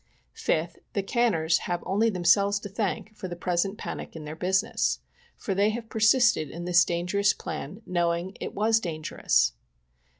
5th. 0.35 0.77
The 0.93 1.03
canners 1.03 1.59
have 1.69 1.83
only 1.85 2.09
themselves 2.09 2.59
to 2.61 2.69
thank 2.69 3.15
for 3.15 3.27
the 3.27 3.35
present 3.35 3.77
panic 3.77 4.15
in 4.15 4.25
their 4.25 4.35
business, 4.35 4.99
for 5.37 5.53
they 5.53 5.69
have 5.69 5.89
persisted 5.89 6.49
in 6.49 6.65
this 6.65 6.83
dangerous 6.83 7.33
plan, 7.33 7.83
knowing 7.85 8.35
it 8.39 8.55
was 8.55 8.79
dangerous. 8.79 9.53